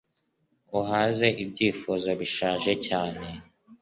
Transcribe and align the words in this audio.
Uhaze 0.79 1.27
ibyifuzo 1.43 2.09
bishaje 2.19 2.73
cyane; 2.87 3.23